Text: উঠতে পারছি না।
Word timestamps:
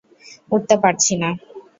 উঠতে 0.51 0.75
পারছি 0.83 1.13
না। 1.21 1.29